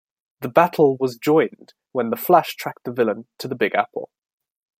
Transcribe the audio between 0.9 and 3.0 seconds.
was joined when the Flash tracked the